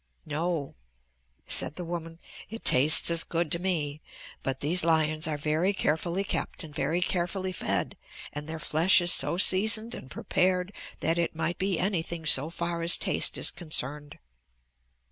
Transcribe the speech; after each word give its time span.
"No," 0.25 0.73
said 1.45 1.75
the 1.75 1.85
woman, 1.85 2.17
"it 2.49 2.65
tastes 2.65 3.11
as 3.11 3.23
good 3.23 3.51
to 3.51 3.59
me. 3.59 4.01
But 4.41 4.59
these 4.61 4.83
lions 4.83 5.27
are 5.27 5.37
very 5.37 5.73
carefully 5.73 6.23
kept 6.23 6.63
and 6.63 6.73
very 6.73 7.01
carefully 7.01 7.51
fed 7.51 7.95
and 8.33 8.47
their 8.49 8.57
flesh 8.57 8.99
is 8.99 9.13
so 9.13 9.37
seasoned 9.37 9.93
and 9.93 10.09
prepared 10.09 10.73
that 11.01 11.19
it 11.19 11.35
might 11.35 11.59
be 11.59 11.77
anything 11.77 12.25
so 12.25 12.49
far 12.49 12.81
as 12.81 12.97
taste 12.97 13.37
is 13.37 13.51
concerned." 13.51 14.17